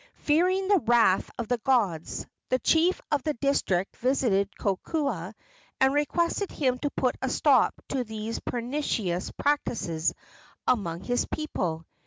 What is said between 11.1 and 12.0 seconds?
people.